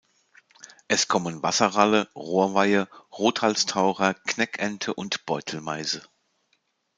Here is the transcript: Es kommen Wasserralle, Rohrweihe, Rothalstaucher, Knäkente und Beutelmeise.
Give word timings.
Es 0.87 1.07
kommen 1.07 1.43
Wasserralle, 1.43 2.09
Rohrweihe, 2.15 2.87
Rothalstaucher, 3.11 4.15
Knäkente 4.15 4.95
und 4.95 5.27
Beutelmeise. 5.27 6.01